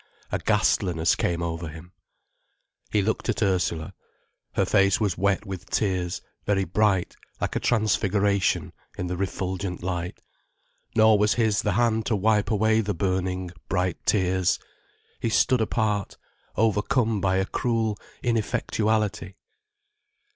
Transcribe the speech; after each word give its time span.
A 0.31 0.39
ghastliness 0.39 1.13
came 1.13 1.43
over 1.43 1.67
him. 1.67 1.91
He 2.91 3.03
looked 3.03 3.29
at 3.29 3.43
Ursula. 3.43 3.93
Her 4.53 4.65
face 4.65 4.99
was 4.99 5.15
wet 5.15 5.45
with 5.45 5.69
tears, 5.69 6.23
very 6.43 6.63
bright, 6.63 7.15
like 7.39 7.55
a 7.55 7.59
transfiguration 7.59 8.73
in 8.97 9.05
the 9.05 9.15
refulgent 9.15 9.83
light. 9.83 10.19
Nor 10.95 11.19
was 11.19 11.35
his 11.35 11.61
the 11.61 11.73
hand 11.73 12.07
to 12.07 12.15
wipe 12.15 12.49
away 12.49 12.81
the 12.81 12.95
burning, 12.95 13.51
bright 13.69 14.03
tears. 14.07 14.57
He 15.19 15.29
stood 15.29 15.61
apart, 15.61 16.17
overcome 16.55 17.21
by 17.21 17.35
a 17.35 17.45
cruel 17.45 17.95
ineffectuality. 18.23 19.35